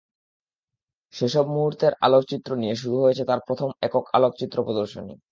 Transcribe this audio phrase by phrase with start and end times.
[1.13, 5.13] সেসব মুহূর্তের আলোকচিত্র নিয়ে শুরু হয়েছে তাঁর প্রথম একক আলোকচিত্র প্রদর্শনী।